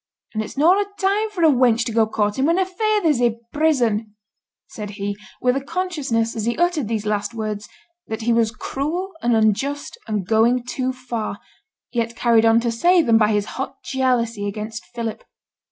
[0.33, 3.37] And it's noane a time for a wench to go courtin' when her feyther's i'
[3.53, 4.15] prison,'
[4.67, 7.69] said he, with a consciousness as he uttered these last words
[8.07, 11.37] that he was cruel and unjust and going too far,
[11.91, 15.23] yet carried on to say them by his hot jealousy against Philip.